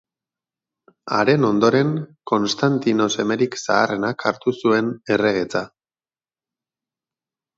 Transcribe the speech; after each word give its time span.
Haren 1.17 1.43
ondoren, 1.49 1.91
Konstantino 2.31 3.07
semerik 3.15 3.59
zaharrenak 3.65 4.25
hartu 4.29 4.55
zuen 4.61 4.89
erregetza. 5.17 5.63